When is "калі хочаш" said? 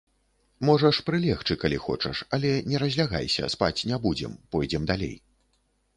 1.65-2.23